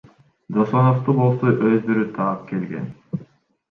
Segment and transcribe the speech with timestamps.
[0.57, 2.93] Досоновду болсо өздөрү таап келген.